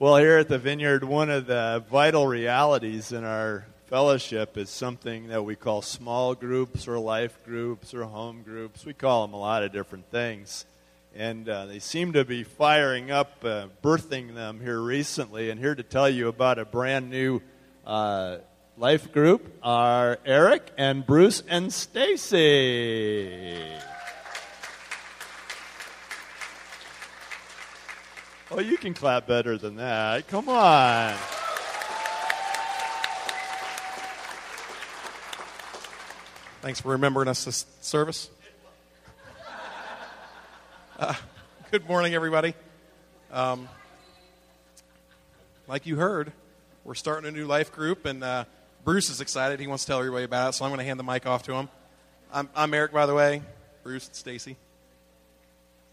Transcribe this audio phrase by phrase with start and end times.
[0.00, 5.26] Well, here at the Vineyard, one of the vital realities in our fellowship is something
[5.26, 8.86] that we call small groups or life groups or home groups.
[8.86, 10.66] We call them a lot of different things.
[11.16, 15.50] And uh, they seem to be firing up, uh, birthing them here recently.
[15.50, 17.42] And here to tell you about a brand new
[17.84, 18.36] uh,
[18.76, 23.58] life group are Eric and Bruce and Stacy.
[28.58, 30.26] Oh, you can clap better than that.
[30.26, 31.14] Come on.
[36.60, 38.28] Thanks for remembering us this service.
[40.98, 41.14] Uh,
[41.70, 42.52] good morning, everybody.
[43.30, 43.68] Um,
[45.68, 46.32] like you heard,
[46.82, 48.44] we're starting a new life group, and uh,
[48.82, 49.60] Bruce is excited.
[49.60, 51.44] He wants to tell everybody about it, so I'm going to hand the mic off
[51.44, 51.68] to him.
[52.32, 53.40] I'm, I'm Eric, by the way.
[53.84, 54.56] Bruce and Stacy.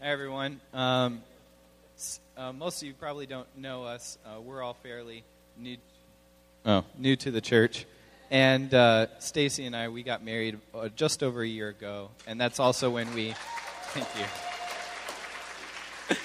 [0.00, 0.60] Hi, everyone.
[0.74, 1.22] Um,
[2.36, 4.18] uh, most of you probably don't know us.
[4.24, 5.24] Uh, we're all fairly
[5.56, 5.76] new,
[6.66, 7.86] oh, new to the church.
[8.30, 12.10] And uh, Stacy and I, we got married uh, just over a year ago.
[12.26, 13.32] And that's also when we,
[13.94, 16.16] thank you.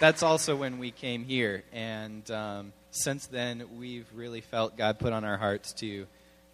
[0.00, 1.62] that's also when we came here.
[1.72, 6.06] And um, since then, we've really felt God put on our hearts to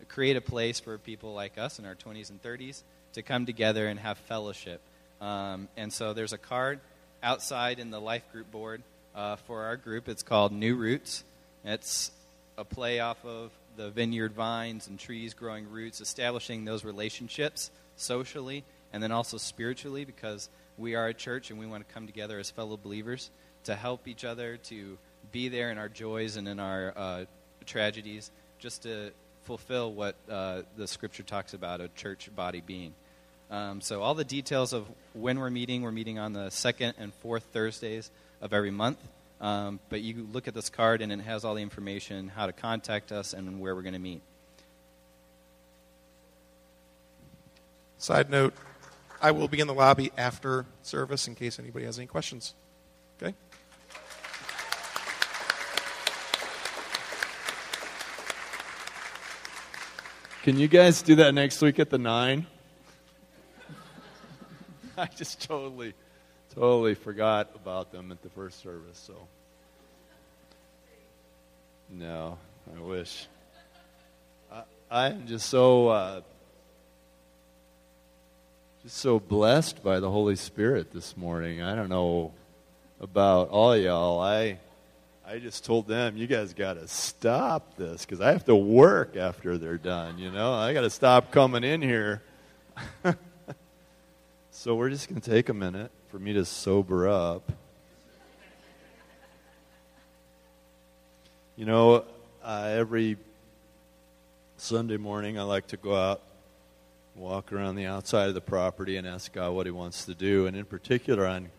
[0.08, 2.82] create a place for people like us in our 20s and 30s
[3.14, 4.82] to come together and have fellowship.
[5.20, 6.80] Um, and so there's a card
[7.22, 8.82] outside in the life group board
[9.18, 10.08] uh, for our group.
[10.08, 11.24] It's called New Roots.
[11.64, 12.12] It's
[12.56, 18.64] a play off of the vineyard vines and trees growing roots, establishing those relationships socially
[18.92, 22.38] and then also spiritually because we are a church and we want to come together
[22.38, 23.30] as fellow believers
[23.64, 24.96] to help each other, to
[25.32, 27.24] be there in our joys and in our uh,
[27.66, 28.30] tragedies,
[28.60, 29.10] just to
[29.42, 32.94] fulfill what uh, the scripture talks about a church body being.
[33.50, 37.12] Um, so, all the details of when we're meeting, we're meeting on the second and
[37.14, 38.98] fourth Thursdays of every month.
[39.40, 42.52] Um, but you look at this card and it has all the information, how to
[42.52, 44.20] contact us, and where we're going to meet.
[47.98, 48.54] Side note
[49.20, 52.54] I will be in the lobby after service in case anybody has any questions.
[53.20, 53.34] Okay?
[60.44, 62.46] Can you guys do that next week at the 9?
[64.96, 65.94] I just totally
[66.54, 68.98] totally forgot about them at the first service.
[68.98, 69.14] So,
[71.90, 72.38] no,
[72.76, 73.26] I wish.
[74.90, 76.20] I, am just so uh,
[78.82, 81.62] just so blessed by the Holy Spirit this morning.
[81.62, 82.32] I don't know
[83.00, 84.20] about all y'all.
[84.20, 84.58] I
[85.26, 89.14] I just told them, you guys got to stop this because I have to work
[89.14, 90.18] after they're done.
[90.18, 92.22] You know, I got to stop coming in here.
[94.50, 97.52] so we're just going to take a minute for me to sober up.
[101.54, 102.04] You know,
[102.42, 103.18] uh, every
[104.56, 106.22] Sunday morning I like to go out,
[107.14, 110.46] walk around the outside of the property, and ask God what He wants to do.
[110.46, 111.50] And in particular, on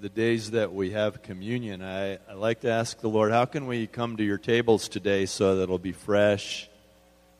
[0.00, 3.68] the days that we have communion, I, I like to ask the Lord, how can
[3.68, 6.67] we come to your tables today so that it'll be fresh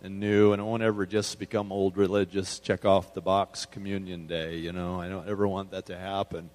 [0.03, 4.27] and new, and it won't ever just become old religious, check off the box communion
[4.27, 4.57] day.
[4.57, 6.51] You know, I don't ever want that to happen.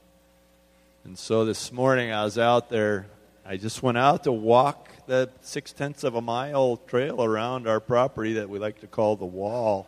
[1.04, 3.08] And so this morning I was out there.
[3.46, 7.81] I just went out to walk the six tenths of a mile trail around our
[7.81, 9.88] property that we like to call the wall.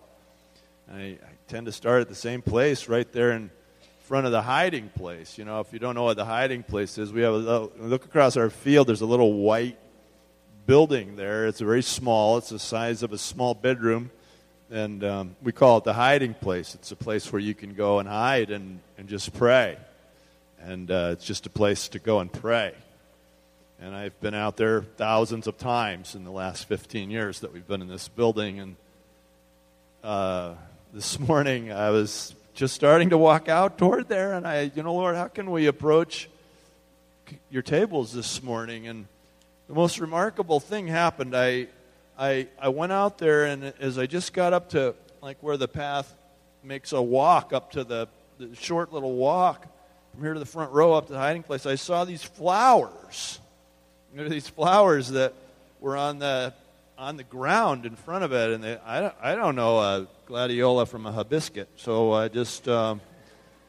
[0.91, 1.17] I, I
[1.47, 3.49] tend to start at the same place right there in
[4.01, 5.37] front of the hiding place.
[5.37, 7.71] You know, if you don't know what the hiding place is, we have a little,
[7.79, 8.87] look across our field.
[8.87, 9.79] There's a little white
[10.65, 11.47] building there.
[11.47, 12.37] It's very small.
[12.37, 14.09] It's the size of a small bedroom,
[14.71, 16.75] and um, we call it the hiding place.
[16.75, 19.77] It's a place where you can go and hide and, and just pray,
[20.59, 22.73] and uh, it's just a place to go and pray.
[23.79, 27.67] And I've been out there thousands of times in the last 15 years that we've
[27.67, 28.59] been in this building.
[28.59, 28.75] And
[30.03, 30.53] uh,
[30.93, 34.93] this morning I was just starting to walk out toward there, and I, you know,
[34.93, 36.29] Lord, how can we approach
[37.49, 38.87] your tables this morning?
[38.87, 39.07] And
[39.67, 41.35] the most remarkable thing happened.
[41.35, 41.67] I,
[42.17, 45.67] I, I went out there, and as I just got up to like where the
[45.67, 46.13] path
[46.63, 48.07] makes a walk up to the,
[48.37, 49.67] the short little walk
[50.13, 53.39] from here to the front row up to the hiding place, I saw these flowers.
[54.13, 55.33] There were these flowers that
[55.81, 56.53] were on the
[56.97, 60.07] on the ground in front of it, and they, I, don't, I don't know a
[60.27, 63.01] gladiola from a hibiscus, so I just um,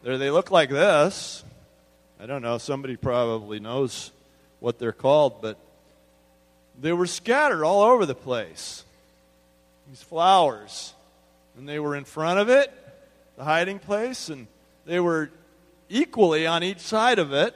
[0.04, 1.42] they look like this.
[2.20, 2.58] I don't know.
[2.58, 4.12] Somebody probably knows
[4.60, 5.58] what they're called, but
[6.80, 8.84] they were scattered all over the place.
[9.88, 10.92] These flowers.
[11.56, 12.70] And they were in front of it,
[13.36, 14.46] the hiding place, and
[14.84, 15.30] they were
[15.88, 17.54] equally on each side of it,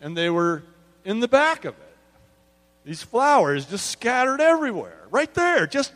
[0.00, 0.62] and they were
[1.04, 1.96] in the back of it.
[2.84, 5.92] these flowers just scattered everywhere, right there, just,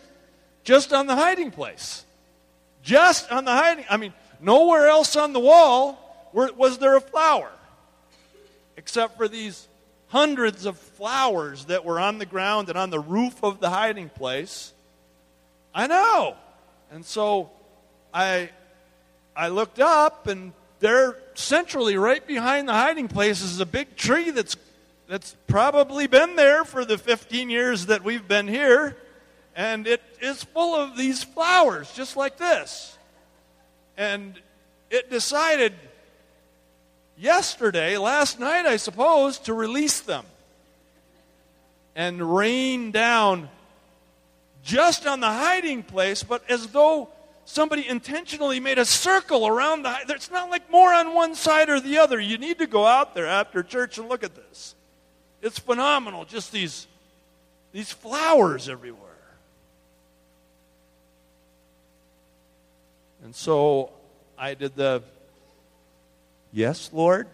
[0.65, 2.05] just on the hiding place.
[2.83, 7.51] Just on the hiding, I mean, nowhere else on the wall was there a flower,
[8.77, 9.67] except for these
[10.17, 14.09] hundreds of flowers that were on the ground and on the roof of the hiding
[14.09, 14.73] place.
[15.75, 16.37] I know.
[16.91, 17.51] And so
[18.15, 18.49] I,
[19.37, 24.31] I looked up, and there, centrally, right behind the hiding place, is a big tree
[24.31, 24.57] that's,
[25.07, 28.97] that's probably been there for the 15 years that we've been here.
[29.55, 32.97] And it is full of these flowers, just like this.
[33.99, 34.41] And
[34.89, 35.75] it decided
[37.19, 40.25] yesterday, last night, I suppose, to release them
[41.95, 43.49] and rain down
[44.63, 47.09] just on the hiding place, but as though
[47.47, 49.97] somebody intentionally made a circle around the.
[50.09, 52.21] It's not like more on one side or the other.
[52.21, 54.75] You need to go out there after church and look at this.
[55.41, 56.25] It's phenomenal.
[56.25, 56.87] Just these,
[57.73, 59.03] these flowers everywhere.
[63.23, 63.91] And so
[64.39, 65.03] I did the,
[66.53, 67.27] yes, Lord?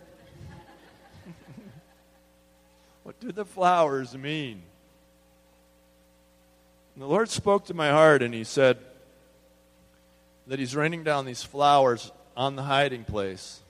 [3.03, 4.62] what do the flowers mean?
[6.94, 8.79] And the Lord spoke to my heart and He said
[10.47, 13.61] that He's raining down these flowers on the hiding place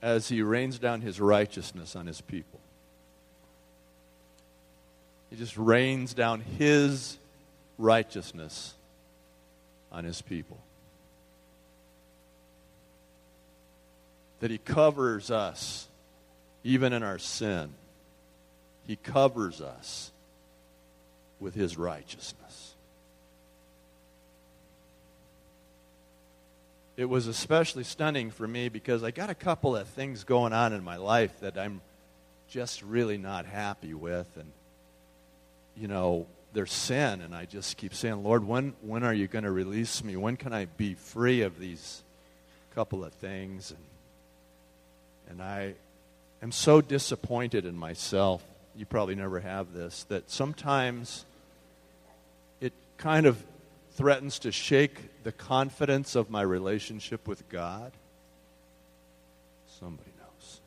[0.00, 2.60] as He rains down His righteousness on His people.
[5.30, 7.18] He just rains down His
[7.78, 8.74] righteousness
[9.90, 10.58] on His people.
[14.44, 15.88] That He covers us
[16.64, 17.70] even in our sin.
[18.86, 20.10] He covers us
[21.40, 22.74] with his righteousness.
[26.98, 30.74] It was especially stunning for me because I got a couple of things going on
[30.74, 31.80] in my life that I'm
[32.50, 34.26] just really not happy with.
[34.36, 34.52] And,
[35.74, 37.22] you know, there's sin.
[37.22, 40.16] And I just keep saying, Lord, when, when are you going to release me?
[40.16, 42.02] When can I be free of these
[42.74, 43.70] couple of things?
[43.70, 43.80] And,
[45.28, 45.74] and I
[46.42, 48.42] am so disappointed in myself
[48.76, 51.24] you probably never have this, that sometimes
[52.60, 53.42] it kind of
[53.92, 57.92] threatens to shake the confidence of my relationship with God.
[59.78, 60.60] Somebody knows.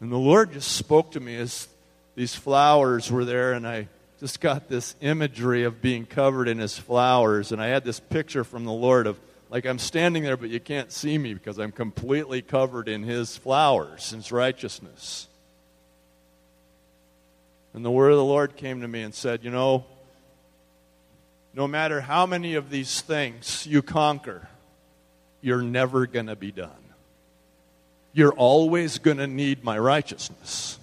[0.00, 1.68] And the Lord just spoke to me as
[2.14, 6.78] these flowers were there, and I just got this imagery of being covered in His
[6.78, 7.52] flowers.
[7.52, 9.18] And I had this picture from the Lord of
[9.52, 13.36] like I'm standing there, but you can't see me because I'm completely covered in His
[13.36, 15.28] flowers, His righteousness.
[17.74, 19.84] And the word of the Lord came to me and said, You know,
[21.52, 24.48] no matter how many of these things you conquer,
[25.42, 26.70] you're never going to be done.
[28.14, 30.78] You're always going to need my righteousness.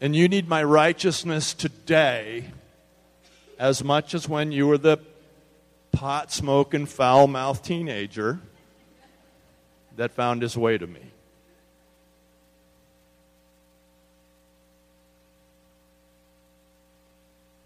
[0.00, 2.46] And you need my righteousness today
[3.58, 4.96] as much as when you were the
[5.92, 8.38] pot smoking, foul mouthed teenager
[9.96, 11.02] that found his way to me.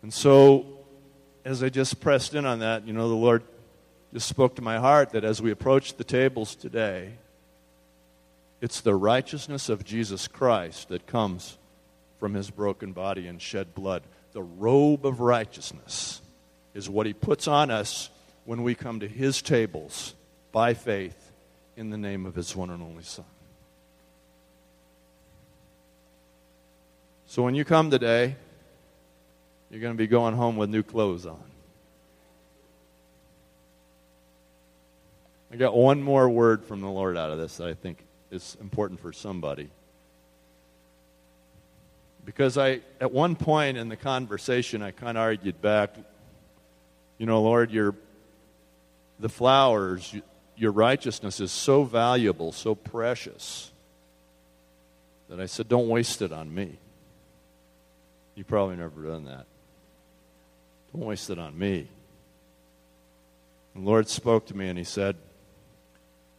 [0.02, 0.66] And so,
[1.44, 3.42] as I just pressed in on that, you know, the Lord
[4.12, 7.12] just spoke to my heart that as we approach the tables today,
[8.60, 11.56] it's the righteousness of Jesus Christ that comes
[12.20, 14.02] from his broken body and shed blood.
[14.32, 16.20] The robe of righteousness
[16.74, 18.10] is what he puts on us
[18.44, 20.14] when we come to his tables
[20.52, 21.32] by faith
[21.76, 23.24] in the name of his one and only Son.
[27.26, 28.36] So when you come today,
[29.70, 31.42] you're going to be going home with new clothes on.
[35.50, 37.98] I got one more word from the Lord out of this that I think
[38.30, 39.70] is important for somebody.
[42.24, 45.96] Because I, at one point in the conversation, I kind of argued back,
[47.18, 47.94] you know, Lord, your,
[49.18, 50.14] the flowers,
[50.56, 53.70] your righteousness is so valuable, so precious,
[55.28, 56.78] that I said, don't waste it on me.
[58.34, 59.46] You've probably never done that.
[60.92, 61.88] Don't waste it on me.
[63.74, 65.16] The Lord spoke to me and He said,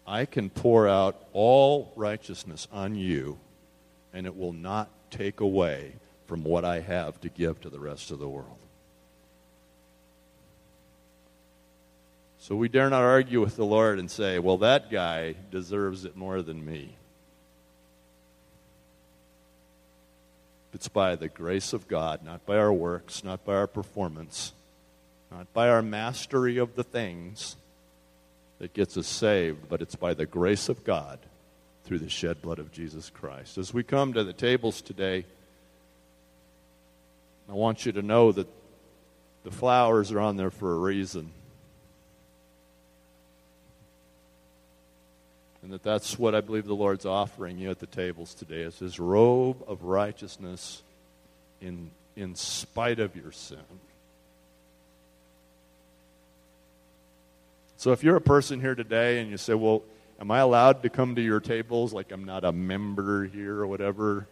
[0.07, 3.39] I can pour out all righteousness on you,
[4.13, 5.93] and it will not take away
[6.27, 8.57] from what I have to give to the rest of the world.
[12.47, 16.15] So we dare not argue with the Lord and say, well, that guy deserves it
[16.15, 16.93] more than me.
[20.71, 24.53] It's by the grace of God, not by our works, not by our performance,
[25.31, 27.55] not by our mastery of the things
[28.59, 31.17] that gets us saved, but it's by the grace of God
[31.85, 33.57] through the shed blood of Jesus Christ.
[33.57, 35.25] As we come to the tables today,
[37.49, 38.47] I want you to know that
[39.43, 41.31] the flowers are on there for a reason.
[45.65, 48.77] And that that's what I believe the Lord's offering you at the tables today is
[48.77, 50.83] his robe of righteousness
[51.59, 53.57] in, in spite of your sin.
[57.77, 59.81] So if you're a person here today and you say, well,
[60.21, 63.65] am I allowed to come to your tables like I'm not a member here or
[63.65, 64.27] whatever?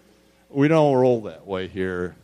[0.51, 2.15] We don't roll that way here.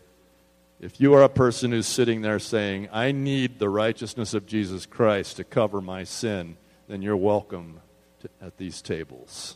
[0.79, 4.85] If you are a person who's sitting there saying, I need the righteousness of Jesus
[4.85, 7.81] Christ to cover my sin, then you're welcome
[8.21, 9.55] to, at these tables.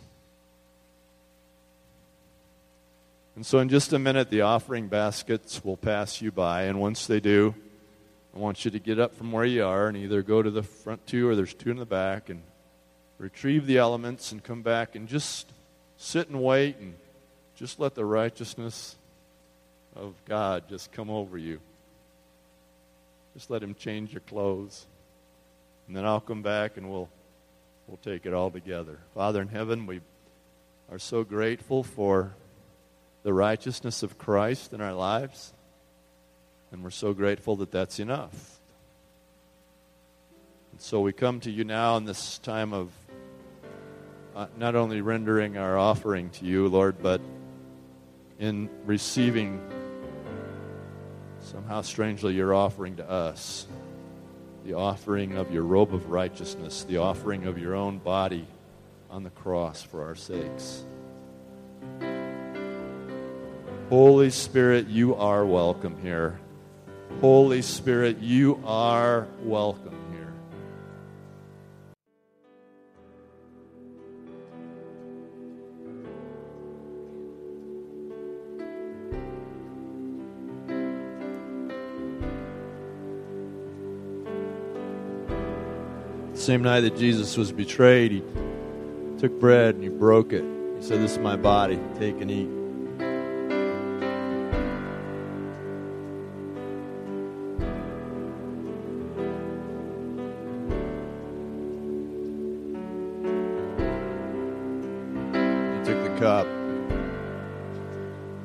[3.36, 6.64] And so, in just a minute, the offering baskets will pass you by.
[6.64, 7.56] And once they do,
[8.36, 10.64] I want you to get up from where you are and either go to the
[10.64, 12.42] front two or there's two in the back and
[13.18, 15.52] retrieve the elements and come back and just
[15.98, 16.94] sit and wait and
[17.56, 18.96] just let the righteousness
[19.96, 21.60] of God just come over you.
[23.34, 24.86] Just let Him change your clothes.
[25.88, 27.10] And then I'll come back and we'll
[27.88, 29.00] we'll take it all together.
[29.14, 30.02] Father in heaven, we
[30.92, 32.34] are so grateful for
[33.24, 35.54] the righteousness of Christ in our lives.
[36.72, 38.60] And we're so grateful that that's enough.
[40.72, 42.92] And so we come to you now in this time of
[44.36, 47.22] uh, not only rendering our offering to you, Lord, but
[48.40, 49.62] in receiving
[51.42, 53.68] somehow strangely your offering to us
[54.66, 58.48] the offering of your robe of righteousness, the offering of your own body
[59.10, 60.86] on the cross for our sakes.
[63.90, 66.40] Holy Spirit, you are welcome here.
[67.22, 70.03] Holy Spirit, you are welcome
[86.44, 88.22] same night that Jesus was betrayed, he
[89.18, 90.44] took bread and he broke it.
[90.76, 91.80] He said, This is my body.
[91.98, 92.50] Take and eat.
[105.80, 106.46] He took the cup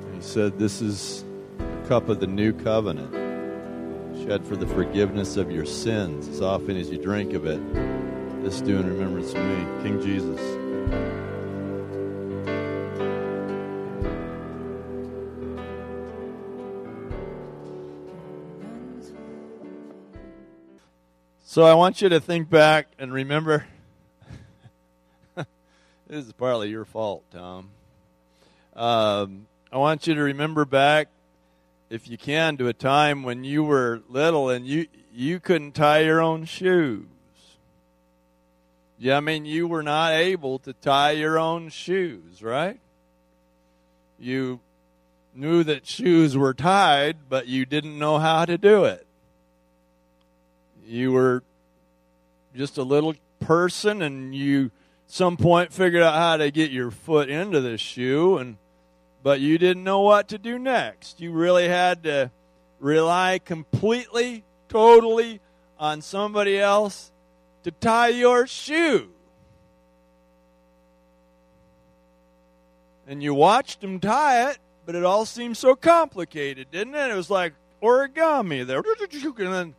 [0.03, 1.25] and he said, This is
[1.59, 3.18] the cup of the new covenant
[4.29, 7.59] shed for the forgiveness of your sins as often as you drink of it.
[8.43, 10.39] This do in remembrance of me, King Jesus.
[21.41, 23.65] So I want you to think back and remember
[25.35, 25.47] this
[26.27, 27.71] is partly your fault, Tom.
[28.77, 31.09] Um, I want you to remember back
[31.91, 36.01] if you can, to a time when you were little and you you couldn't tie
[36.01, 37.07] your own shoes.
[38.99, 42.79] Yeah, I mean you were not able to tie your own shoes, right?
[44.19, 44.61] You
[45.35, 49.07] knew that shoes were tied, but you didn't know how to do it.
[50.85, 51.43] You were
[52.57, 54.71] just a little person and you
[55.07, 58.57] some point figured out how to get your foot into the shoe and
[59.29, 61.21] but you didn't know what to do next.
[61.21, 62.31] You really had to
[62.81, 65.43] rely completely, totally
[65.79, 67.13] on somebody else
[67.65, 69.11] to tie your shoe.
[73.07, 74.57] And you watched them tie it,
[74.87, 77.11] but it all seemed so complicated, didn't it?
[77.11, 78.79] It was like origami there.
[78.81, 79.75] And then,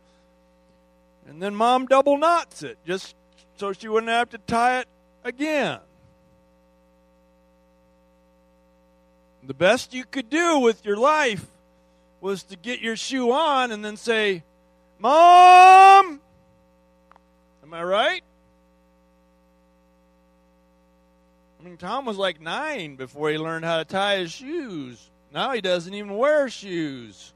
[1.26, 3.16] and then mom double knots it just
[3.56, 4.86] so she wouldn't have to tie it
[5.24, 5.80] again.
[9.42, 11.46] The best you could do with your life
[12.20, 14.42] was to get your shoe on and then say,
[14.98, 16.20] Mom!
[17.62, 18.22] Am I right?
[21.58, 25.10] I mean, Tom was like nine before he learned how to tie his shoes.
[25.32, 27.32] Now he doesn't even wear shoes.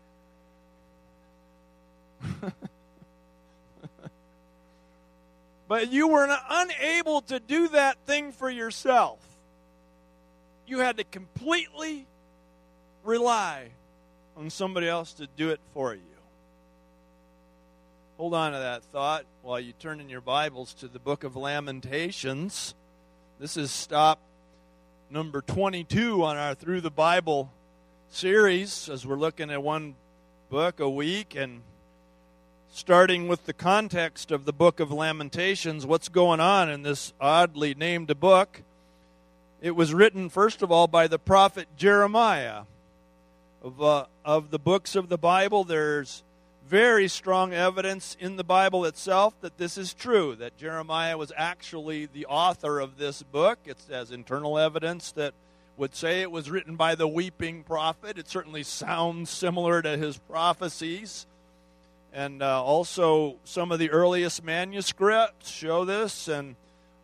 [5.69, 9.19] but you were unable to do that thing for yourself
[10.67, 12.07] you had to completely
[13.05, 13.69] rely
[14.37, 16.01] on somebody else to do it for you.
[18.17, 21.37] Hold on to that thought while you turn in your Bibles to the book of
[21.37, 22.75] Lamentations.
[23.39, 24.21] This is stop
[25.11, 27.53] number 22 on our Through the Bible
[28.11, 29.97] series as we're looking at one
[30.49, 31.63] book a week and
[32.73, 37.75] starting with the context of the book of Lamentations, what's going on in this oddly
[37.75, 38.63] named book.
[39.65, 42.65] It was written, first of all, by the prophet Jeremiah.
[43.65, 45.65] of, uh, of the books of the Bible.
[45.65, 46.23] There's
[46.69, 52.07] very strong evidence in the Bible itself that this is true, that Jeremiah was actually
[52.07, 53.59] the author of this book.
[53.65, 55.33] It has internal evidence that
[55.79, 58.19] would say it was written by the weeping prophet.
[58.19, 61.27] It certainly sounds similar to his prophecies.
[62.13, 66.55] And uh, also, some of the earliest manuscripts show this, and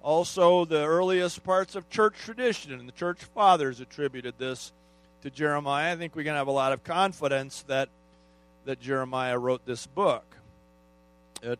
[0.03, 4.73] also the earliest parts of church tradition and the church fathers attributed this
[5.23, 5.93] to Jeremiah.
[5.93, 7.89] I think we can have a lot of confidence that
[8.65, 10.25] that Jeremiah wrote this book.
[11.43, 11.59] It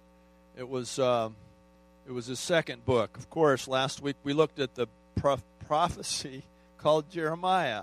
[0.57, 1.31] it was uh,
[2.07, 3.17] it was his second book.
[3.17, 6.45] Of course, last week we looked at the pro- prophecy
[6.79, 7.83] called Jeremiah,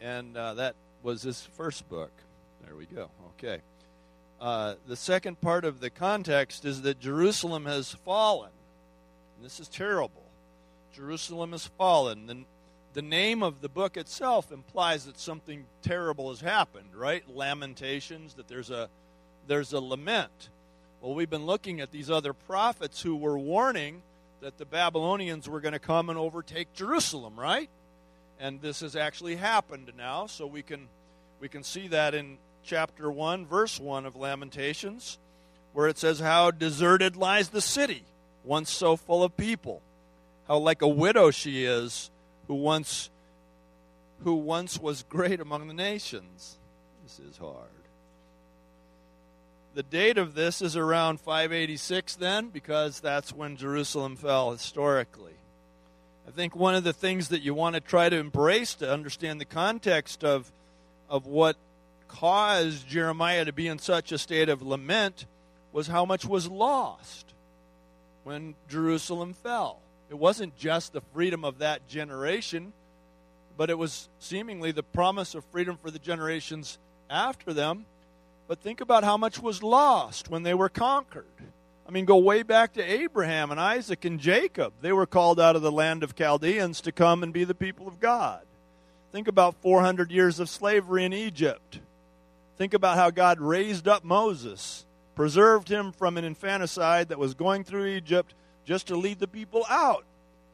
[0.00, 2.10] and uh, that was his first book.
[2.64, 3.10] There we go.
[3.38, 3.60] Okay.
[4.40, 8.50] Uh, the second part of the context is that Jerusalem has fallen.
[9.36, 10.22] And this is terrible.
[10.94, 12.26] Jerusalem has fallen.
[12.26, 12.44] The,
[12.94, 17.22] the name of the book itself implies that something terrible has happened, right?
[17.28, 18.88] Lamentations, that there's a
[19.46, 20.48] there's a lament.
[21.00, 24.02] Well, we've been looking at these other prophets who were warning
[24.40, 27.68] that the Babylonians were going to come and overtake Jerusalem, right?
[28.40, 30.88] And this has actually happened now, so we can
[31.40, 35.18] we can see that in chapter 1, verse 1 of Lamentations,
[35.72, 38.02] where it says, How deserted lies the city,
[38.46, 39.82] once so full of people.
[40.48, 42.10] How like a widow she is,
[42.46, 43.10] who once
[44.24, 46.56] who once was great among the nations.
[47.02, 47.68] This is hard.
[49.74, 55.34] The date of this is around 586 then, because that's when Jerusalem fell historically.
[56.26, 59.38] I think one of the things that you want to try to embrace to understand
[59.38, 60.50] the context of,
[61.10, 61.56] of what
[62.08, 65.26] caused Jeremiah to be in such a state of lament
[65.72, 67.34] was how much was lost
[68.26, 69.78] when Jerusalem fell.
[70.10, 72.72] It wasn't just the freedom of that generation,
[73.56, 76.76] but it was seemingly the promise of freedom for the generations
[77.08, 77.86] after them.
[78.48, 81.24] But think about how much was lost when they were conquered.
[81.86, 84.72] I mean, go way back to Abraham and Isaac and Jacob.
[84.80, 87.86] They were called out of the land of Chaldeans to come and be the people
[87.86, 88.42] of God.
[89.12, 91.78] Think about 400 years of slavery in Egypt.
[92.56, 94.85] Think about how God raised up Moses,
[95.16, 99.64] preserved him from an infanticide that was going through Egypt just to lead the people
[99.68, 100.04] out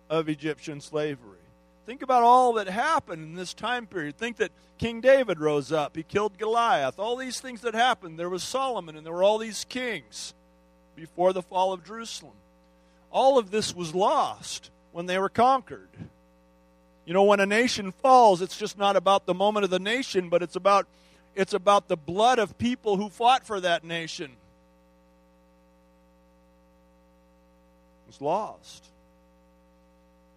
[0.09, 1.39] of Egyptian slavery.
[1.85, 4.17] Think about all that happened in this time period.
[4.17, 6.99] Think that King David rose up, he killed Goliath.
[6.99, 8.19] All these things that happened.
[8.19, 10.33] There was Solomon, and there were all these kings
[10.95, 12.35] before the fall of Jerusalem.
[13.11, 15.89] All of this was lost when they were conquered.
[17.05, 20.29] You know, when a nation falls, it's just not about the moment of the nation,
[20.29, 20.87] but it's about
[21.35, 24.33] it's about the blood of people who fought for that nation.
[28.13, 28.85] It's lost.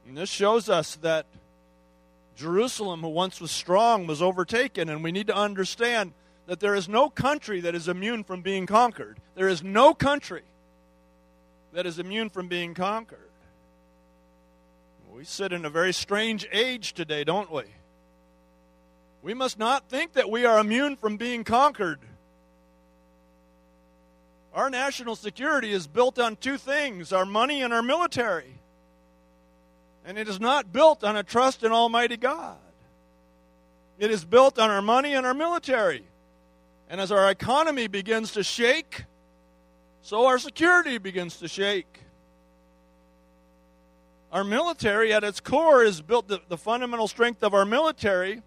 [0.07, 1.25] And this shows us that
[2.37, 6.13] Jerusalem, who once was strong, was overtaken, and we need to understand
[6.45, 9.17] that there is no country that is immune from being conquered.
[9.35, 10.43] There is no country
[11.73, 13.19] that is immune from being conquered.
[15.11, 17.63] We sit in a very strange age today, don't we?
[19.21, 21.99] We must not think that we are immune from being conquered.
[24.55, 28.57] Our national security is built on two things our money and our military.
[30.05, 32.57] And it is not built on a trust in Almighty God.
[33.99, 36.05] It is built on our money and our military.
[36.89, 39.03] And as our economy begins to shake,
[40.01, 41.99] so our security begins to shake.
[44.31, 48.41] Our military, at its core, is built, the, the fundamental strength of our military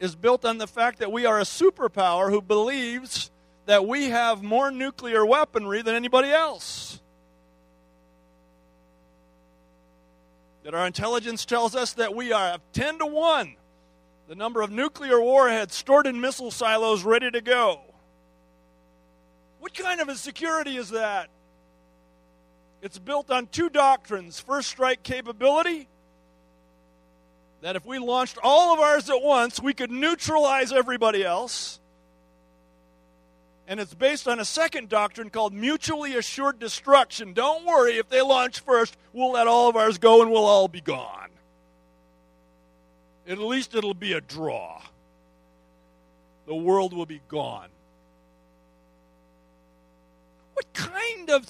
[0.00, 3.30] is built on the fact that we are a superpower who believes
[3.66, 7.00] that we have more nuclear weaponry than anybody else.
[10.62, 13.56] That our intelligence tells us that we are 10 to 1
[14.28, 17.80] the number of nuclear warheads stored in missile silos ready to go.
[19.60, 21.28] What kind of a security is that?
[22.80, 25.88] It's built on two doctrines first strike capability
[27.62, 31.80] that if we launched all of ours at once, we could neutralize everybody else.
[33.66, 37.32] And it's based on a second doctrine called mutually assured destruction.
[37.32, 40.68] Don't worry, if they launch first, we'll let all of ours go and we'll all
[40.68, 41.30] be gone.
[43.26, 44.82] At least it'll be a draw.
[46.46, 47.68] The world will be gone.
[50.52, 51.48] What kind of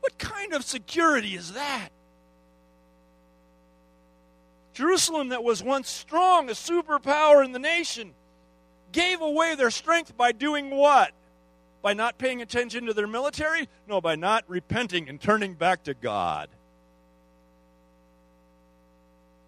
[0.00, 1.90] what kind of security is that?
[4.72, 8.14] Jerusalem, that was once strong, a superpower in the nation,
[8.92, 11.12] gave away their strength by doing what?
[11.82, 13.68] By not paying attention to their military?
[13.88, 16.48] No, by not repenting and turning back to God.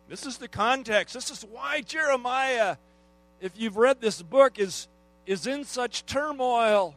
[0.09, 1.15] This is the context.
[1.15, 2.77] This is why Jeremiah
[3.43, 4.87] if you've read this book, is,
[5.27, 6.95] is in such turmoil.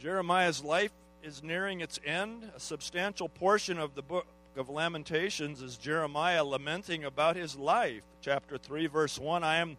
[0.00, 0.90] Jeremiah's life
[1.22, 2.50] is nearing its end.
[2.56, 8.02] A substantial portion of the book of Lamentations is Jeremiah lamenting about his life.
[8.20, 9.76] Chapter 3, verse 1 I am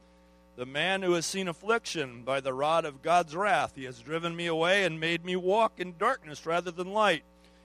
[0.59, 3.71] the man who has seen affliction by the rod of God's wrath.
[3.77, 7.23] He has driven me away and made me walk in darkness rather than light.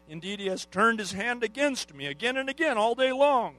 [0.09, 3.57] Indeed, he has turned his hand against me again and again all day long.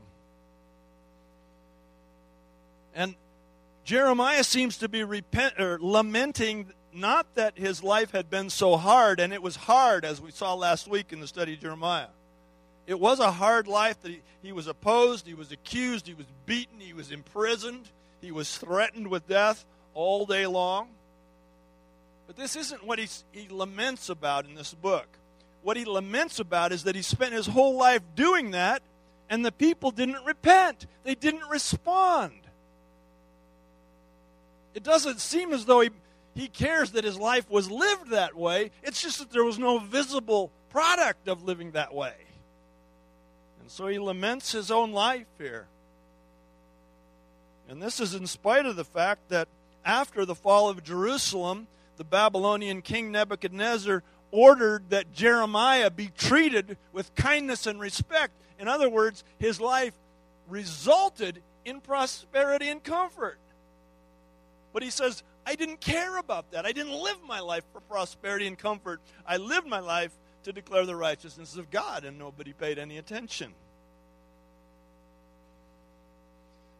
[2.95, 3.15] And
[3.83, 9.19] Jeremiah seems to be repent, or lamenting not that his life had been so hard,
[9.19, 12.07] and it was hard, as we saw last week in the study of Jeremiah.
[12.87, 16.27] It was a hard life that he, he was opposed, he was accused, he was
[16.45, 17.89] beaten, he was imprisoned,
[18.25, 20.89] he was threatened with death all day long.
[22.25, 25.05] But this isn't what he, he laments about in this book.
[25.61, 28.81] What he laments about is that he spent his whole life doing that,
[29.29, 30.87] and the people didn't repent.
[31.03, 32.33] They didn't respond.
[34.73, 35.91] It doesn't seem as though he,
[36.33, 38.71] he cares that his life was lived that way.
[38.81, 42.15] It's just that there was no visible product of living that way.
[43.61, 45.67] And so he laments his own life here.
[47.69, 49.47] And this is in spite of the fact that
[49.83, 57.15] after the fall of Jerusalem, the Babylonian king Nebuchadnezzar ordered that Jeremiah be treated with
[57.15, 58.33] kindness and respect.
[58.59, 59.93] In other words, his life
[60.47, 63.37] resulted in prosperity and comfort.
[64.73, 66.65] But he says, I didn't care about that.
[66.65, 68.99] I didn't live my life for prosperity and comfort.
[69.25, 70.11] I lived my life
[70.43, 73.53] to declare the righteousness of God, and nobody paid any attention.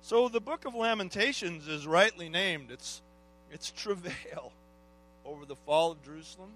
[0.06, 2.70] So the book of Lamentations is rightly named.
[2.70, 3.02] It's,
[3.52, 4.52] it's travail
[5.26, 6.52] over the fall of Jerusalem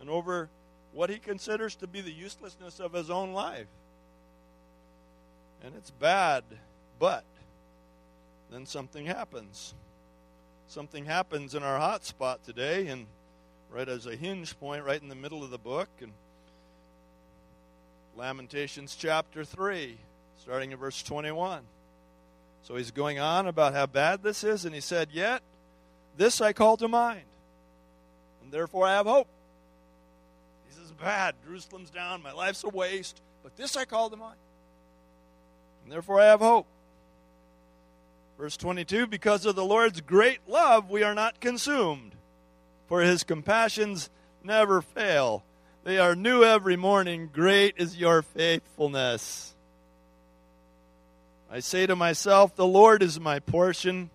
[0.00, 0.48] and over
[0.92, 3.66] what he considers to be the uselessness of his own life.
[5.64, 6.44] And it's bad,
[7.00, 7.24] but
[8.52, 9.74] then something happens.
[10.68, 13.06] Something happens in our hot spot today, and
[13.72, 16.12] right as a hinge point, right in the middle of the book, and
[18.16, 19.98] Lamentations chapter 3,
[20.38, 21.64] starting in verse 21.
[22.62, 25.42] So he's going on about how bad this is, and he said, Yet
[26.16, 27.24] this I call to mind,
[28.42, 29.28] and therefore I have hope.
[30.68, 34.38] He says, Bad, Jerusalem's down, my life's a waste, but this I call to mind,
[35.82, 36.66] and therefore I have hope.
[38.38, 42.14] Verse 22 Because of the Lord's great love, we are not consumed,
[42.86, 44.10] for his compassions
[44.42, 45.44] never fail.
[45.84, 47.30] They are new every morning.
[47.32, 49.49] Great is your faithfulness.
[51.50, 54.10] I say to myself, The Lord is my portion,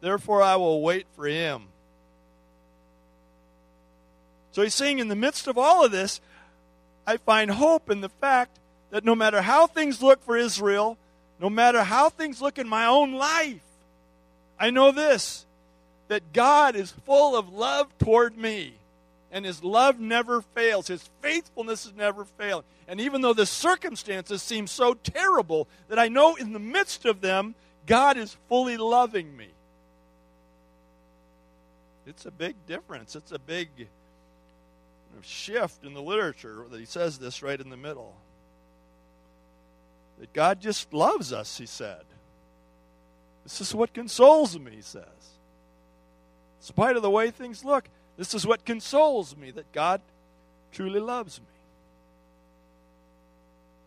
[0.00, 1.64] therefore I will wait for him.
[4.52, 6.20] So he's saying, in the midst of all of this,
[7.06, 8.58] I find hope in the fact
[8.90, 10.96] that no matter how things look for Israel,
[11.40, 13.62] no matter how things look in my own life,
[14.58, 15.46] I know this
[16.08, 18.74] that God is full of love toward me
[19.32, 20.88] and his love never fails.
[20.88, 22.64] His faithfulness has never failed.
[22.88, 27.20] And even though the circumstances seem so terrible, that I know in the midst of
[27.20, 27.54] them,
[27.86, 29.48] God is fully loving me.
[32.06, 33.14] It's a big difference.
[33.14, 33.68] It's a big
[35.22, 38.16] shift in the literature that he says this right in the middle.
[40.18, 42.02] That God just loves us, he said.
[43.44, 45.04] This is what consoles me, he says.
[45.04, 47.84] In spite of the way things look,
[48.20, 50.02] this is what consoles me that God
[50.72, 51.40] truly loves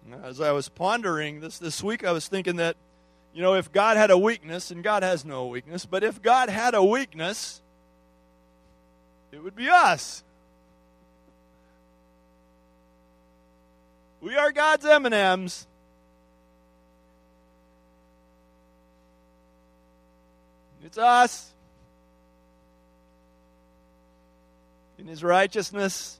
[0.09, 0.17] me.
[0.23, 2.75] As I was pondering this this week, I was thinking that,
[3.35, 6.49] you know, if God had a weakness, and God has no weakness, but if God
[6.49, 7.61] had a weakness,
[9.31, 10.23] it would be us.
[14.19, 15.67] We are God's M&Ms.
[20.83, 21.52] It's us.
[25.03, 26.17] In his righteousness,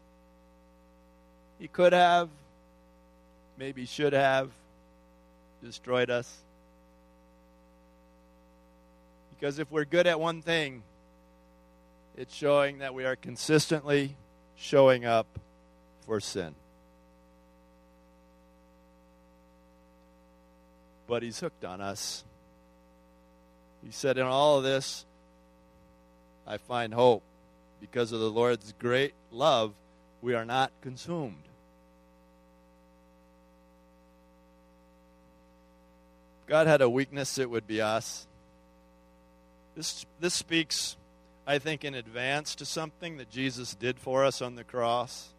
[1.58, 2.28] he could have,
[3.58, 4.52] maybe should have,
[5.64, 6.30] destroyed us.
[9.34, 10.84] Because if we're good at one thing,
[12.18, 14.18] it's showing that we are consistently
[14.58, 15.28] showing up
[16.06, 16.54] for sin.
[21.08, 22.26] But he's hooked on us.
[23.86, 25.06] He said, In all of this,
[26.46, 27.24] I find hope
[27.84, 29.74] because of the Lord's great love,
[30.22, 31.44] we are not consumed.
[36.42, 38.26] If God had a weakness, it would be us.
[39.76, 40.96] This, this speaks,
[41.46, 45.34] I think, in advance to something that Jesus did for us on the cross.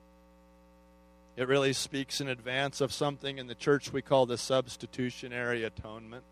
[1.39, 6.25] It really speaks in advance of something in the church we call the substitutionary atonement.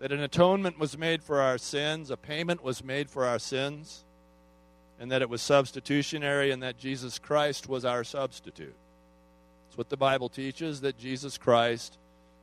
[0.00, 4.04] that an atonement was made for our sins, a payment was made for our sins,
[5.00, 8.74] and that it was substitutionary, and that Jesus Christ was our substitute.
[9.66, 11.96] That's what the Bible teaches that Jesus Christ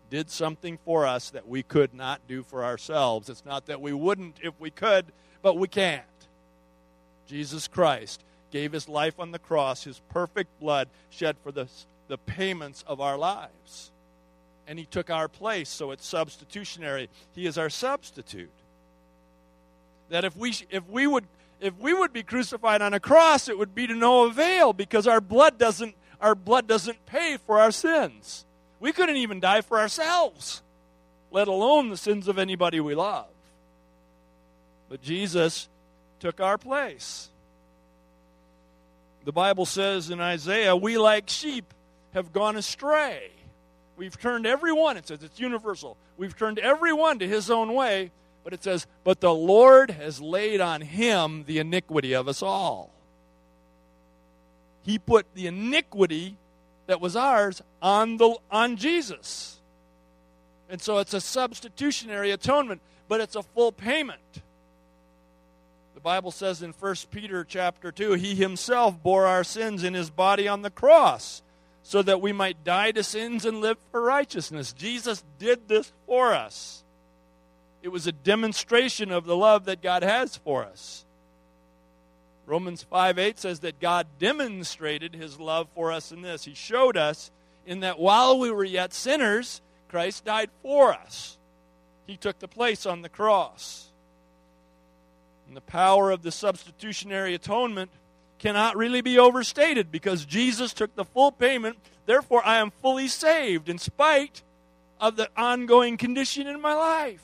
[0.10, 3.30] did something for us that we could not do for ourselves.
[3.30, 5.06] It's not that we wouldn't if we could,
[5.42, 6.04] but we can't.
[7.28, 11.68] Jesus Christ gave his life on the cross, his perfect blood shed for the,
[12.08, 13.92] the payments of our lives.
[14.66, 17.10] And he took our place, so it's substitutionary.
[17.34, 18.50] He is our substitute.
[20.10, 21.26] That if we, if we would
[21.60, 25.08] if we would be crucified on a cross, it would be to no avail because
[25.08, 28.46] our blood doesn't our blood doesn't pay for our sins.
[28.80, 30.64] We couldn't even die for ourselves,
[31.32, 33.28] let alone the sins of anybody we love.
[34.90, 35.70] But Jesus
[36.20, 37.30] took our place.
[39.26, 41.74] The Bible says in Isaiah, we like sheep
[42.14, 43.30] have gone astray.
[43.98, 45.98] We've turned everyone, it says it's universal.
[46.18, 48.12] We've turned everyone to his own way,
[48.48, 52.92] but it says, but the Lord has laid on him the iniquity of us all.
[54.84, 56.38] He put the iniquity
[56.86, 59.60] that was ours on the on Jesus.
[60.70, 62.80] And so it's a substitutionary atonement,
[63.10, 64.22] but it's a full payment.
[65.94, 70.10] The Bible says in 1 Peter chapter 2, he himself bore our sins in his
[70.10, 71.42] body on the cross
[71.84, 74.72] so that we might die to sins and live for righteousness.
[74.72, 76.86] Jesus did this for us.
[77.88, 81.06] It was a demonstration of the love that God has for us.
[82.46, 86.44] Romans 5 8 says that God demonstrated his love for us in this.
[86.44, 87.32] He showed us
[87.66, 91.38] in that while we were yet sinners, Christ died for us.
[92.06, 93.88] He took the place on the cross.
[95.48, 97.90] And the power of the substitutionary atonement
[98.38, 101.78] cannot really be overstated because Jesus took the full payment.
[102.06, 104.44] Therefore, I am fully saved in spite
[105.00, 107.24] of the ongoing condition in my life.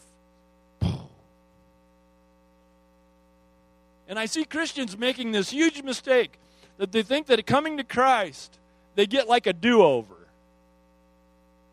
[4.13, 6.37] And I see Christians making this huge mistake
[6.77, 8.59] that they think that coming to Christ,
[8.93, 10.13] they get like a do over.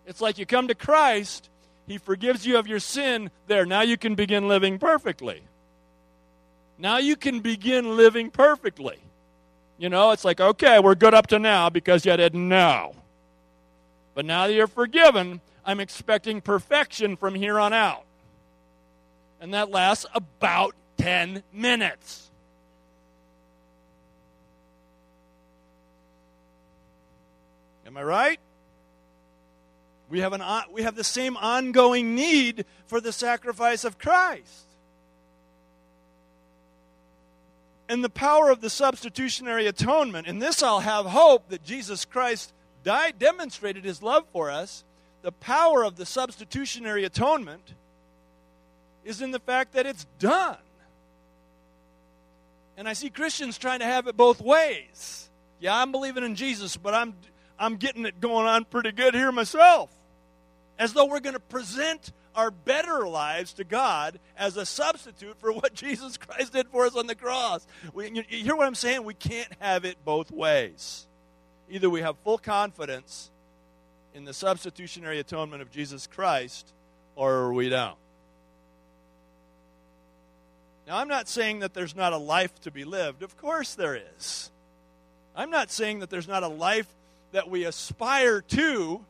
[0.07, 1.50] It's like you come to Christ,
[1.87, 3.31] He forgives you of your sin.
[3.46, 5.42] There, now you can begin living perfectly.
[6.79, 8.96] Now you can begin living perfectly.
[9.76, 12.94] You know, it's like, okay, we're good up to now because you didn't know.
[14.14, 18.07] But now that you're forgiven, I'm expecting perfection from here on out.
[19.42, 22.29] And that lasts about 10 minutes.
[27.90, 28.40] Am I right?
[30.09, 34.66] We have, an, we have the same ongoing need for the sacrifice of Christ.
[37.88, 42.53] And the power of the substitutionary atonement, in this I'll have hope that Jesus Christ
[42.85, 44.85] died, demonstrated his love for us.
[45.22, 47.74] The power of the substitutionary atonement
[49.05, 50.59] is in the fact that it's done.
[52.76, 55.29] And I see Christians trying to have it both ways.
[55.59, 57.14] Yeah, I'm believing in Jesus, but I'm
[57.61, 59.90] I'm getting it going on pretty good here myself.
[60.79, 65.53] As though we're going to present our better lives to God as a substitute for
[65.53, 67.66] what Jesus Christ did for us on the cross.
[67.92, 69.05] We, you, you hear what I'm saying?
[69.05, 71.07] We can't have it both ways.
[71.68, 73.31] Either we have full confidence
[74.14, 76.73] in the substitutionary atonement of Jesus Christ,
[77.14, 77.96] or we don't.
[80.87, 83.23] Now, I'm not saying that there's not a life to be lived.
[83.23, 84.51] Of course there is.
[85.37, 86.88] I'm not saying that there's not a life
[87.32, 89.04] that we aspire to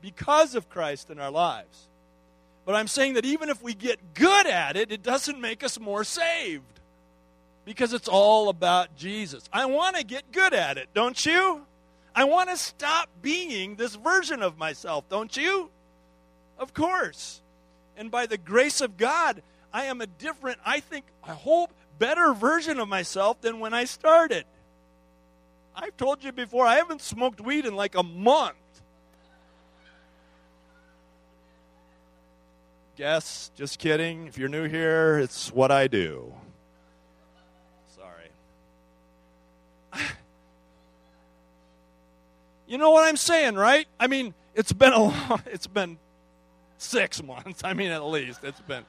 [0.00, 1.88] because of Christ in our lives.
[2.64, 5.80] But I'm saying that even if we get good at it, it doesn't make us
[5.80, 6.64] more saved.
[7.64, 9.48] Because it's all about Jesus.
[9.52, 11.64] I want to get good at it, don't you?
[12.14, 15.70] I want to stop being this version of myself, don't you?
[16.58, 17.40] Of course.
[17.96, 22.34] And by the grace of God, I am a different, I think, I hope, better
[22.34, 24.44] version of myself than when I started.
[25.74, 28.56] I've told you before, I haven't smoked weed in like a month.
[32.96, 34.26] Guess, just kidding.
[34.26, 36.34] If you're new here, it's what I do.
[37.96, 38.28] Sorry.
[42.66, 43.86] you know what I'm saying, right?
[43.98, 45.98] I mean, it's been a long, it's been
[46.76, 47.62] 6 months.
[47.64, 48.84] I mean, at least it's been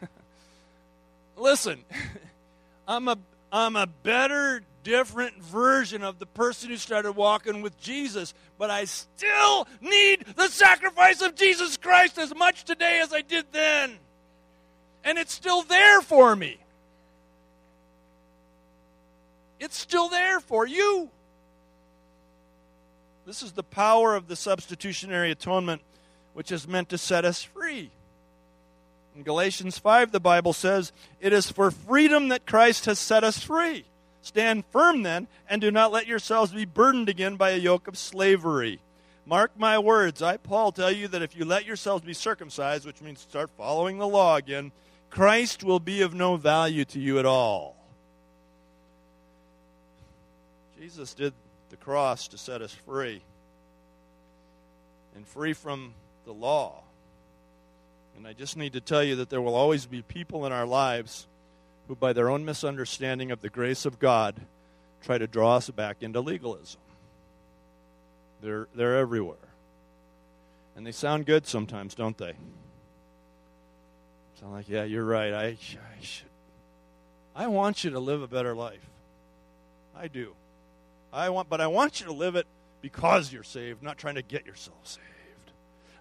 [1.36, 1.84] Listen.
[2.88, 3.18] I'm a
[3.52, 8.84] I'm a better different version of the person who started walking with Jesus, but I
[8.84, 13.94] still need the sacrifice of Jesus Christ as much today as I did then.
[15.02, 16.58] And it's still there for me.
[19.58, 21.10] It's still there for you.
[23.26, 25.82] This is the power of the substitutionary atonement,
[26.32, 27.90] which is meant to set us free.
[29.16, 33.40] In Galatians 5, the Bible says, It is for freedom that Christ has set us
[33.42, 33.84] free.
[34.26, 37.96] Stand firm then, and do not let yourselves be burdened again by a yoke of
[37.96, 38.80] slavery.
[39.24, 40.20] Mark my words.
[40.20, 43.98] I, Paul, tell you that if you let yourselves be circumcised, which means start following
[43.98, 44.72] the law again,
[45.10, 47.76] Christ will be of no value to you at all.
[50.80, 51.32] Jesus did
[51.70, 53.22] the cross to set us free
[55.14, 56.82] and free from the law.
[58.16, 60.66] And I just need to tell you that there will always be people in our
[60.66, 61.28] lives
[61.88, 64.34] who, by their own misunderstanding of the grace of God,
[65.02, 66.80] try to draw us back into legalism.
[68.42, 69.36] They're, they're everywhere.
[70.76, 72.34] And they sound good sometimes, don't they?
[74.40, 75.32] Sound like, yeah, you're right.
[75.32, 75.56] I, I
[76.00, 76.26] should.
[77.34, 78.84] I want you to live a better life.
[79.96, 80.34] I do.
[81.12, 82.46] I want, but I want you to live it
[82.82, 85.02] because you're saved, not trying to get yourself saved.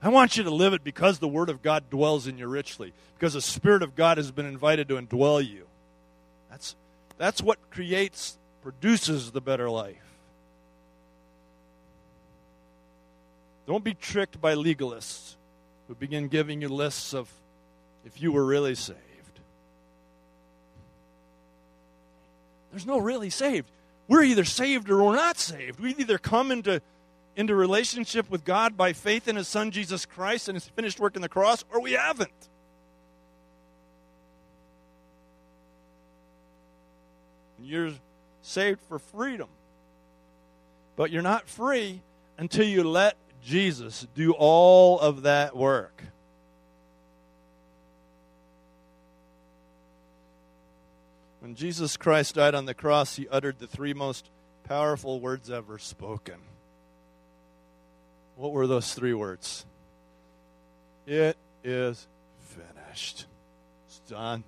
[0.01, 2.93] I want you to live it because the Word of God dwells in you richly,
[3.17, 5.67] because the Spirit of God has been invited to indwell you.
[6.55, 6.75] That's,
[7.17, 9.97] that's what creates, produces the better life.
[13.67, 15.35] Don't be tricked by legalists
[15.89, 17.29] who begin giving you lists of
[18.05, 18.99] if you were really saved.
[22.71, 23.69] There's no really saved.
[24.07, 25.81] We're either saved or we're not saved.
[25.81, 26.81] We either come into,
[27.35, 31.17] into relationship with God by faith in His Son Jesus Christ and His finished work
[31.17, 32.31] in the cross, or we haven't.
[37.65, 37.91] You're
[38.43, 39.49] saved for freedom.
[40.95, 42.01] But you're not free
[42.37, 46.03] until you let Jesus do all of that work.
[51.39, 54.29] When Jesus Christ died on the cross, he uttered the three most
[54.63, 56.35] powerful words ever spoken.
[58.35, 59.65] What were those three words?
[61.07, 62.07] It is
[62.39, 63.25] finished.
[63.87, 64.43] It's done.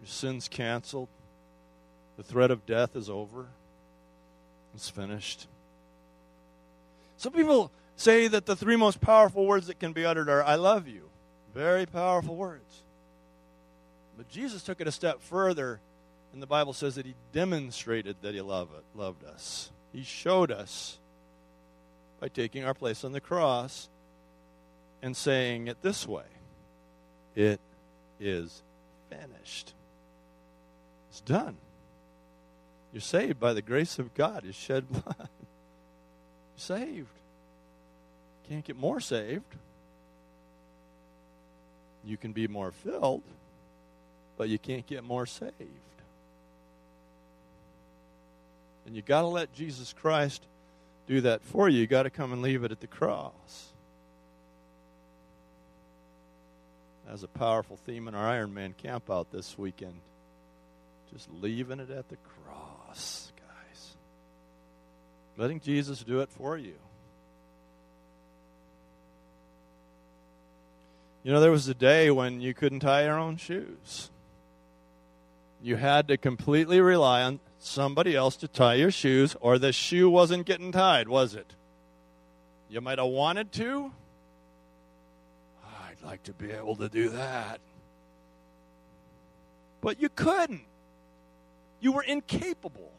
[0.00, 1.08] Your sin's canceled.
[2.20, 3.46] The threat of death is over.
[4.74, 5.46] It's finished.
[7.16, 10.56] Some people say that the three most powerful words that can be uttered are, I
[10.56, 11.08] love you.
[11.54, 12.82] Very powerful words.
[14.18, 15.80] But Jesus took it a step further,
[16.34, 19.70] and the Bible says that he demonstrated that he loved, loved us.
[19.94, 20.98] He showed us
[22.20, 23.88] by taking our place on the cross
[25.00, 26.28] and saying it this way
[27.34, 27.60] It
[28.20, 28.62] is
[29.08, 29.72] finished.
[31.08, 31.56] It's done.
[32.92, 35.16] You're saved by the grace of God, His shed blood.
[35.18, 35.28] You're
[36.56, 37.08] saved.
[38.48, 39.44] Can't get more saved.
[42.04, 43.22] You can be more filled,
[44.36, 45.54] but you can't get more saved.
[48.86, 50.42] And you got to let Jesus Christ
[51.06, 51.80] do that for you.
[51.80, 53.68] You got to come and leave it at the cross.
[57.08, 59.94] As a powerful theme in our Ironman camp out this weekend.
[61.12, 62.69] Just leaving it at the cross,
[63.36, 63.94] guys.
[65.36, 66.74] Letting Jesus do it for you.
[71.22, 74.10] You know, there was a day when you couldn't tie your own shoes.
[75.62, 80.08] You had to completely rely on somebody else to tie your shoes, or the shoe
[80.08, 81.54] wasn't getting tied, was it?
[82.70, 83.92] You might have wanted to.
[85.62, 87.60] I'd like to be able to do that.
[89.82, 90.62] But you couldn't.
[91.80, 92.90] You were incapable.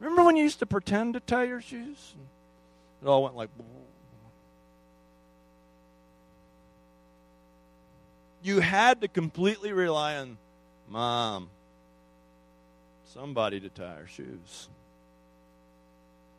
[0.00, 2.14] Remember when you used to pretend to tie your shoes?
[3.02, 3.50] It all went like.
[8.42, 10.36] You had to completely rely on
[10.88, 11.48] mom,
[13.14, 14.68] somebody to tie our shoes.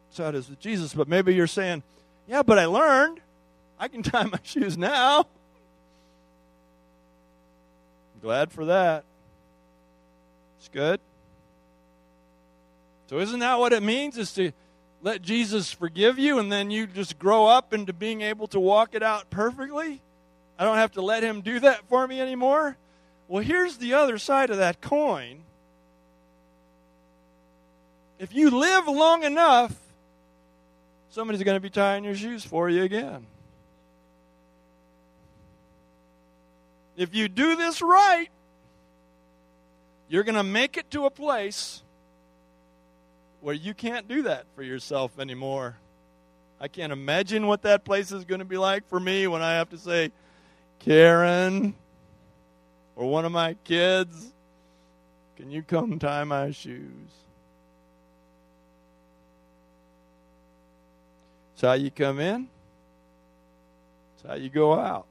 [0.10, 0.94] So it is with Jesus.
[0.94, 1.84] But maybe you're saying,
[2.28, 3.22] yeah, but I learned.
[3.80, 5.26] I can tie my shoes now.
[8.22, 9.06] glad for that.
[10.64, 11.02] It's good.
[13.10, 14.18] So, isn't that what it means?
[14.18, 14.54] Is to
[15.02, 18.96] let Jesus forgive you and then you just grow up into being able to walk
[18.96, 20.00] it out perfectly?
[20.58, 22.78] I don't have to let him do that for me anymore?
[23.28, 25.42] Well, here's the other side of that coin.
[28.18, 29.76] If you live long enough,
[31.10, 33.26] somebody's going to be tying your shoes for you again.
[36.96, 38.30] If you do this right,
[40.14, 41.82] you're going to make it to a place
[43.42, 45.76] where you can't do that for yourself anymore.
[46.62, 49.54] I can't imagine what that place is going to be like for me when I
[49.54, 50.12] have to say,
[50.78, 51.74] Karen,
[52.96, 54.32] or one of my kids,
[55.36, 57.10] can you come tie my shoes?
[61.54, 62.48] It's how you come in,
[64.14, 65.08] it's how you go out.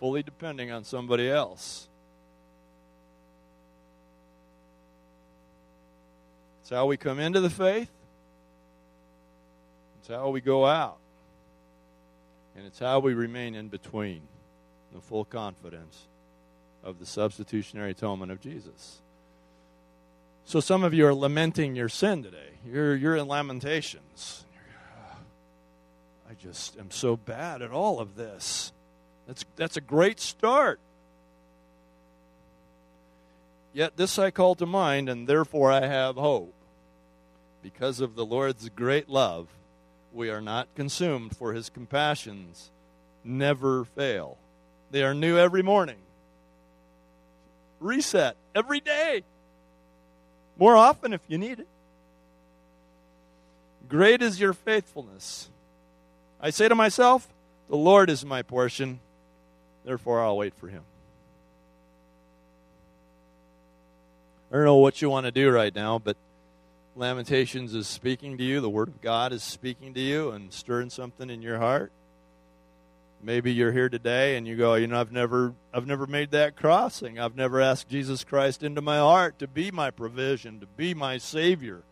[0.00, 1.86] fully depending on somebody else.
[6.64, 7.90] It's how we come into the faith.
[10.00, 10.96] It's how we go out.
[12.56, 14.22] And it's how we remain in between
[14.94, 16.06] the full confidence
[16.82, 19.02] of the substitutionary atonement of Jesus.
[20.46, 22.52] So some of you are lamenting your sin today.
[22.66, 24.46] You're, you're in lamentations.
[26.30, 28.72] I just am so bad at all of this.
[29.26, 30.80] That's, that's a great start.
[33.74, 36.53] Yet this I call to mind, and therefore I have hope.
[37.64, 39.48] Because of the Lord's great love,
[40.12, 42.70] we are not consumed, for his compassions
[43.24, 44.36] never fail.
[44.90, 45.96] They are new every morning.
[47.80, 49.24] Reset every day.
[50.58, 51.66] More often if you need it.
[53.88, 55.48] Great is your faithfulness.
[56.42, 57.26] I say to myself,
[57.70, 59.00] The Lord is my portion,
[59.86, 60.82] therefore I'll wait for him.
[64.52, 66.18] I don't know what you want to do right now, but
[66.96, 68.60] Lamentations is speaking to you.
[68.60, 71.90] The Word of God is speaking to you and stirring something in your heart.
[73.20, 76.56] Maybe you're here today and you go, you know, I've never, I've never made that
[76.56, 77.18] crossing.
[77.18, 81.18] I've never asked Jesus Christ into my heart to be my provision, to be my
[81.18, 81.82] Savior.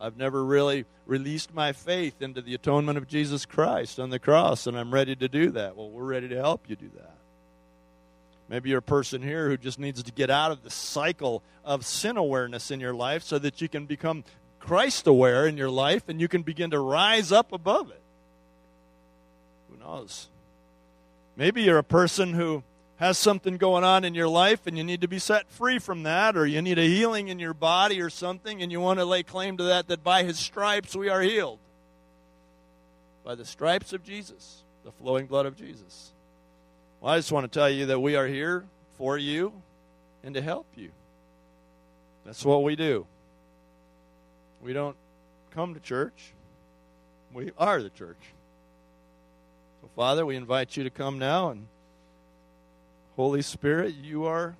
[0.00, 4.66] I've never really released my faith into the atonement of Jesus Christ on the cross,
[4.66, 5.76] and I'm ready to do that.
[5.76, 7.15] Well, we're ready to help you do that.
[8.48, 11.84] Maybe you're a person here who just needs to get out of the cycle of
[11.84, 14.24] sin awareness in your life so that you can become
[14.60, 18.00] Christ aware in your life and you can begin to rise up above it.
[19.70, 20.28] Who knows?
[21.36, 22.62] Maybe you're a person who
[22.96, 26.04] has something going on in your life and you need to be set free from
[26.04, 29.04] that, or you need a healing in your body or something, and you want to
[29.04, 31.58] lay claim to that, that by his stripes we are healed.
[33.24, 36.12] By the stripes of Jesus, the flowing blood of Jesus.
[37.00, 38.64] Well, I just want to tell you that we are here
[38.96, 39.52] for you
[40.22, 40.90] and to help you.
[42.24, 43.06] That's what we do.
[44.62, 44.96] We don't
[45.50, 46.32] come to church,
[47.32, 48.18] we are the church.
[49.80, 51.66] So, Father, we invite you to come now, and
[53.14, 54.56] Holy Spirit, you are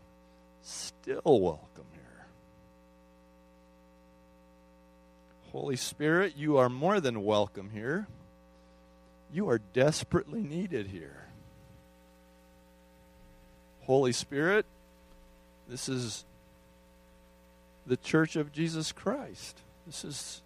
[0.63, 2.27] still welcome here.
[5.53, 8.07] Holy Spirit, you are more than welcome here.
[9.33, 11.26] You are desperately needed here.
[13.87, 14.67] Holy Spirit,
[15.69, 16.25] this is
[17.87, 19.61] the church of Jesus Christ.
[19.87, 20.43] This is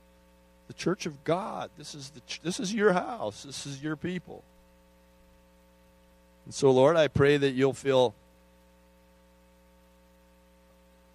[0.68, 1.70] the church of God.
[1.78, 3.42] This is the ch- this is your house.
[3.42, 4.44] This is your people.
[6.44, 8.14] And so Lord, I pray that you'll feel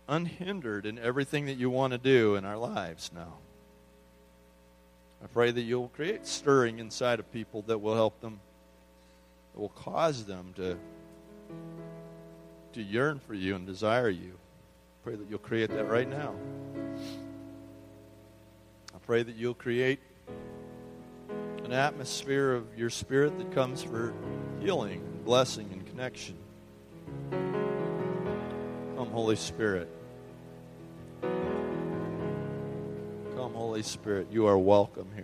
[0.08, 3.34] unhindered in everything that you want to do in our lives now.
[5.24, 8.40] I pray that you'll create stirring inside of people that will help them,
[9.54, 10.78] that will cause them to
[12.76, 14.34] to yearn for you and desire you.
[15.02, 16.36] Pray that you'll create that right now.
[18.94, 20.02] I pray that you'll create
[21.64, 24.14] an atmosphere of your spirit that comes for
[24.60, 26.36] healing and blessing and connection.
[28.98, 29.88] Come, Holy Spirit.
[31.22, 31.32] Come,
[33.54, 34.28] Holy Spirit.
[34.32, 35.24] You are welcome here.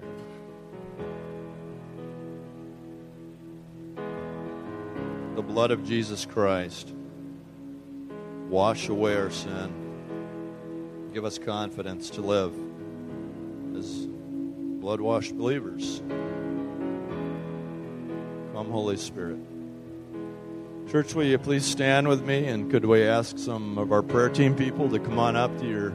[5.35, 6.93] The blood of Jesus Christ
[8.51, 9.73] wash away our sin.
[11.13, 12.53] Give us confidence to live
[13.77, 16.01] as blood washed believers.
[18.53, 19.39] Come, Holy Spirit.
[20.91, 22.45] Church, will you please stand with me?
[22.47, 25.65] And could we ask some of our prayer team people to come on up to
[25.65, 25.93] your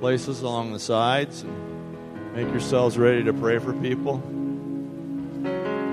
[0.00, 4.22] places along the sides and make yourselves ready to pray for people?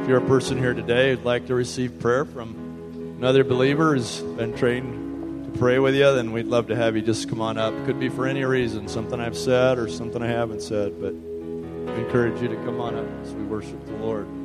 [0.02, 2.56] If you're a person here today who'd like to receive prayer from
[3.18, 4.99] another believer who's been trained
[5.60, 7.74] pray with you, then we'd love to have you just come on up.
[7.86, 11.98] Could be for any reason, something I've said or something I haven't said, but I
[11.98, 14.39] encourage you to come on up as we worship the Lord.